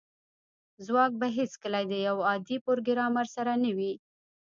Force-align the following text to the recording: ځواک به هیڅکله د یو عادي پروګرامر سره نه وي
ځواک 0.85 1.11
به 1.19 1.27
هیڅکله 1.37 1.79
د 1.91 1.93
یو 2.07 2.17
عادي 2.29 2.57
پروګرامر 2.65 3.25
سره 3.35 3.51
نه 3.63 3.71
وي 3.77 3.93